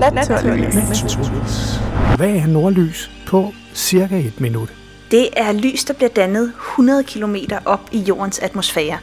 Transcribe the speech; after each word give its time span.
Naturligvis. 0.00 1.80
Hvad 2.16 2.30
er 2.30 2.46
nordlys 2.46 3.10
på 3.26 3.52
cirka 3.74 4.18
et 4.18 4.40
minut? 4.40 4.72
Det 5.10 5.28
er 5.36 5.52
lys, 5.52 5.84
der 5.84 5.94
bliver 5.94 6.08
dannet 6.08 6.52
100 6.72 7.04
km 7.04 7.36
op 7.64 7.80
i 7.92 7.98
jordens 7.98 8.38
atmosfære. 8.38 8.98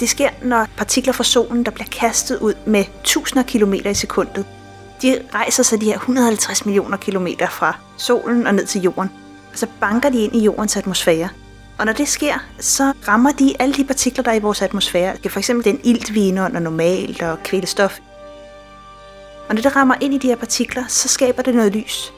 Det 0.00 0.08
sker, 0.08 0.28
når 0.42 0.66
partikler 0.76 1.12
fra 1.12 1.24
solen, 1.24 1.64
der 1.64 1.70
bliver 1.70 1.88
kastet 1.92 2.38
ud 2.38 2.54
med 2.66 2.84
tusinder 3.04 3.42
af 3.42 3.46
kilometer 3.46 3.90
i 3.90 3.94
sekundet, 3.94 4.44
de 5.02 5.18
rejser 5.34 5.62
sig 5.62 5.80
de 5.80 5.86
her 5.86 5.94
150 5.94 6.66
millioner 6.66 6.96
kilometer 6.96 7.48
fra 7.48 7.76
solen 7.96 8.46
og 8.46 8.54
ned 8.54 8.66
til 8.66 8.82
jorden, 8.82 9.10
og 9.52 9.58
så 9.58 9.66
banker 9.80 10.10
de 10.10 10.18
ind 10.18 10.36
i 10.36 10.44
jordens 10.44 10.76
atmosfære. 10.76 11.28
Og 11.78 11.86
når 11.86 11.92
det 11.92 12.08
sker, 12.08 12.34
så 12.60 12.92
rammer 13.08 13.32
de 13.32 13.54
alle 13.58 13.74
de 13.74 13.84
partikler, 13.84 14.24
der 14.24 14.30
er 14.30 14.34
i 14.34 14.40
vores 14.40 14.62
atmosfære. 14.62 15.16
Det 15.16 15.26
er 15.26 15.30
for 15.30 15.38
eksempel 15.38 15.64
den 15.64 15.80
ilt, 15.84 16.14
vi 16.14 16.28
indånder 16.28 16.60
normalt, 16.60 17.22
og 17.22 17.42
kvælstof. 17.42 17.98
Og 19.48 19.54
når 19.54 19.62
det 19.62 19.76
rammer 19.76 19.94
ind 20.00 20.14
i 20.14 20.18
de 20.18 20.28
her 20.28 20.36
partikler, 20.36 20.84
så 20.88 21.08
skaber 21.08 21.42
det 21.42 21.54
noget 21.54 21.76
lys. 21.76 22.12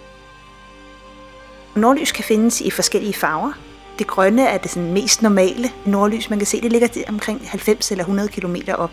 Nordlys 1.77 2.13
kan 2.13 2.25
findes 2.25 2.61
i 2.61 2.71
forskellige 2.71 3.15
farver. 3.15 3.53
Det 3.99 4.07
grønne 4.07 4.47
er 4.47 4.59
det 4.59 4.71
sådan 4.71 4.93
mest 4.93 5.23
normale 5.23 5.71
nordlys. 5.87 6.31
Man 6.31 6.39
kan 6.39 6.47
se, 6.47 6.61
det 6.61 6.73
ligger 6.73 6.89
omkring 7.09 7.49
90 7.49 7.91
eller 7.91 8.05
100 8.05 8.29
km 8.29 8.57
op. 8.79 8.91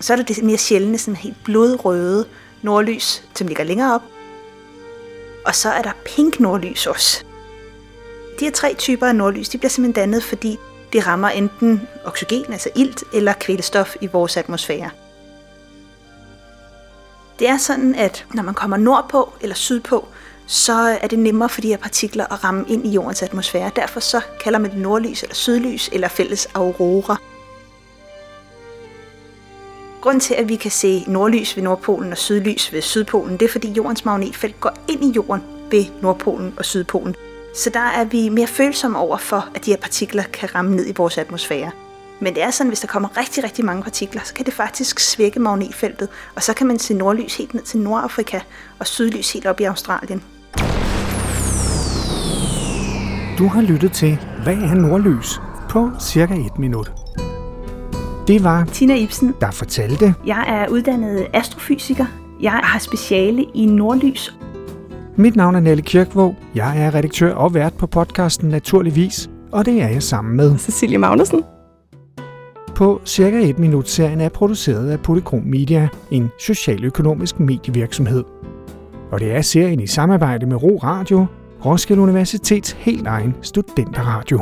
Så 0.00 0.12
er 0.12 0.16
der 0.16 0.24
det 0.24 0.44
mere 0.44 0.58
sjældne, 0.58 0.98
sådan 0.98 1.16
helt 1.16 1.36
blodrøde 1.44 2.26
nordlys, 2.62 3.22
som 3.34 3.46
ligger 3.46 3.64
længere 3.64 3.94
op. 3.94 4.02
Og 5.46 5.54
så 5.54 5.68
er 5.70 5.82
der 5.82 5.92
pink 6.04 6.40
nordlys 6.40 6.86
også. 6.86 7.24
De 8.40 8.44
her 8.44 8.52
tre 8.52 8.74
typer 8.74 9.06
af 9.06 9.16
nordlys, 9.16 9.48
de 9.48 9.58
bliver 9.58 9.70
simpelthen 9.70 10.02
dannet, 10.02 10.24
fordi 10.24 10.58
de 10.92 11.00
rammer 11.00 11.28
enten 11.28 11.88
oxygen, 12.04 12.52
altså 12.52 12.68
ilt, 12.76 13.04
eller 13.12 13.32
kvælstof 13.32 13.96
i 14.00 14.06
vores 14.06 14.36
atmosfære. 14.36 14.90
Det 17.38 17.48
er 17.48 17.56
sådan, 17.56 17.94
at 17.94 18.26
når 18.34 18.42
man 18.42 18.54
kommer 18.54 18.76
nordpå 18.76 19.32
eller 19.40 19.56
sydpå, 19.56 20.08
så 20.46 20.72
er 20.72 21.06
det 21.06 21.18
nemmere 21.18 21.48
for 21.48 21.60
de 21.60 21.68
her 21.68 21.76
partikler 21.76 22.32
at 22.32 22.44
ramme 22.44 22.64
ind 22.68 22.86
i 22.86 22.90
jordens 22.90 23.22
atmosfære. 23.22 23.70
Derfor 23.76 24.00
så 24.00 24.20
kalder 24.40 24.58
man 24.58 24.70
det 24.70 24.78
nordlys 24.78 25.22
eller 25.22 25.34
sydlys 25.34 25.90
eller 25.92 26.08
fælles 26.08 26.48
aurora. 26.54 27.16
Grunden 30.00 30.20
til, 30.20 30.34
at 30.34 30.48
vi 30.48 30.56
kan 30.56 30.70
se 30.70 31.04
nordlys 31.06 31.56
ved 31.56 31.62
Nordpolen 31.62 32.12
og 32.12 32.18
sydlys 32.18 32.72
ved 32.72 32.82
Sydpolen, 32.82 33.36
det 33.36 33.46
er 33.46 33.52
fordi 33.52 33.68
jordens 33.70 34.04
magnetfelt 34.04 34.60
går 34.60 34.72
ind 34.88 35.04
i 35.04 35.10
jorden 35.16 35.42
ved 35.70 35.84
Nordpolen 36.02 36.54
og 36.56 36.64
Sydpolen. 36.64 37.14
Så 37.54 37.70
der 37.70 37.80
er 37.80 38.04
vi 38.04 38.28
mere 38.28 38.46
følsomme 38.46 38.98
over 38.98 39.16
for, 39.16 39.48
at 39.54 39.64
de 39.64 39.70
her 39.70 39.76
partikler 39.78 40.22
kan 40.22 40.54
ramme 40.54 40.76
ned 40.76 40.86
i 40.86 40.92
vores 40.96 41.18
atmosfære. 41.18 41.70
Men 42.20 42.34
det 42.34 42.42
er 42.42 42.50
sådan, 42.50 42.66
at 42.66 42.70
hvis 42.70 42.80
der 42.80 42.86
kommer 42.86 43.08
rigtig, 43.18 43.44
rigtig 43.44 43.64
mange 43.64 43.82
partikler, 43.82 44.20
så 44.24 44.34
kan 44.34 44.44
det 44.46 44.54
faktisk 44.54 45.00
svække 45.00 45.40
magnetfeltet, 45.40 46.08
og 46.34 46.42
så 46.42 46.54
kan 46.54 46.66
man 46.66 46.78
se 46.78 46.94
nordlys 46.94 47.36
helt 47.36 47.54
ned 47.54 47.62
til 47.62 47.80
Nordafrika 47.80 48.40
og 48.78 48.86
sydlys 48.86 49.32
helt 49.32 49.46
op 49.46 49.60
i 49.60 49.64
Australien. 49.64 50.22
Du 53.38 53.46
har 53.48 53.62
lyttet 53.62 53.92
til 53.92 54.18
Hvad 54.42 54.54
er 54.56 54.74
nordlys? 54.74 55.40
på 55.70 55.90
cirka 56.00 56.34
et 56.34 56.58
minut. 56.58 56.92
Det 58.28 58.44
var 58.44 58.64
Tina 58.64 58.94
Ibsen. 58.94 59.34
der 59.40 59.50
fortalte. 59.50 60.14
Jeg 60.26 60.44
er 60.48 60.68
uddannet 60.68 61.26
astrofysiker. 61.32 62.06
Jeg 62.40 62.52
har 62.52 62.78
speciale 62.78 63.44
i 63.54 63.66
nordlys. 63.66 64.34
Mit 65.16 65.36
navn 65.36 65.54
er 65.54 65.60
Nelle 65.60 65.82
Kirkvåg. 65.82 66.36
Jeg 66.54 66.82
er 66.82 66.94
redaktør 66.94 67.34
og 67.34 67.54
vært 67.54 67.74
på 67.74 67.86
podcasten 67.86 68.48
Naturligvis, 68.48 69.28
og 69.52 69.64
det 69.66 69.82
er 69.82 69.88
jeg 69.88 70.02
sammen 70.02 70.36
med. 70.36 70.58
Cecilie 70.58 70.98
Magnussen. 70.98 71.53
På 72.74 73.00
cirka 73.04 73.48
et 73.48 73.58
minut 73.58 73.88
serien 73.88 74.20
er 74.20 74.28
produceret 74.28 74.90
af 74.90 75.00
Polychrom 75.00 75.42
Media, 75.42 75.88
en 76.10 76.30
socialøkonomisk 76.38 77.40
medievirksomhed. 77.40 78.24
Og 79.12 79.20
det 79.20 79.32
er 79.32 79.42
serien 79.42 79.80
i 79.80 79.86
samarbejde 79.86 80.46
med 80.46 80.62
Ro 80.62 80.80
Radio, 80.82 81.26
Roskilde 81.64 82.02
Universitets 82.02 82.72
helt 82.72 83.06
egen 83.06 83.34
studenterradio. 83.42 84.40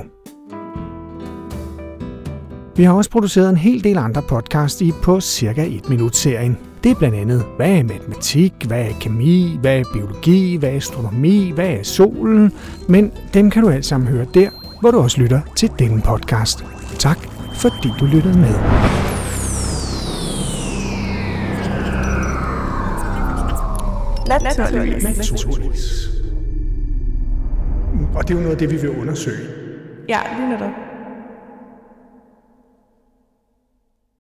Vi 2.77 2.83
har 2.83 2.93
også 2.93 3.11
produceret 3.11 3.51
en 3.51 3.57
hel 3.57 3.85
del 3.85 3.99
andre 3.99 4.23
podcasts 4.23 4.81
i 4.81 4.93
på 5.03 5.21
cirka 5.21 5.67
et 5.67 5.89
minut 5.89 6.17
serien. 6.17 6.59
Det 6.85 6.91
er 6.91 6.95
blandt 6.95 7.17
andet, 7.17 7.45
hvad 7.57 7.71
er 7.71 7.83
matematik, 7.83 8.53
hvad 8.67 8.81
er 8.81 8.93
kemi, 9.01 9.59
hvad 9.61 9.79
er 9.79 9.85
biologi, 9.93 10.57
hvad 10.57 10.71
er 10.71 10.77
astronomi, 10.77 11.51
hvad 11.55 11.69
er 11.69 11.83
solen, 11.83 12.53
men 12.89 13.13
dem 13.35 13.51
kan 13.51 13.63
du 13.63 13.69
alt 13.69 13.87
sammen 13.87 14.09
høre 14.09 14.27
der, 14.35 14.51
hvor 14.81 14.91
du 14.91 14.99
også 14.99 15.21
lytter 15.21 15.41
til 15.57 15.71
denne 15.79 16.03
podcast. 16.03 16.65
Tak, 16.99 17.32
fordi 17.55 17.93
du 18.01 18.05
lyttede 18.07 18.39
med. 18.39 18.55
Naturligvis. 24.43 26.09
Og 28.15 28.29
det 28.29 28.35
er 28.35 28.39
jo 28.39 28.43
noget 28.43 28.53
af 28.53 28.59
det, 28.59 28.71
vi 28.71 28.77
vil 28.77 28.91
undersøge. 28.91 29.49
Ja, 30.09 30.19
lige 30.39 30.49
netop. 30.49 30.92